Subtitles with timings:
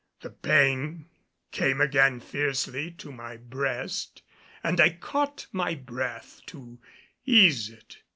[0.21, 1.09] The pain
[1.51, 4.23] came again fiercely to my breast
[4.63, 6.79] and I caught my breath to
[7.23, 7.97] ease it.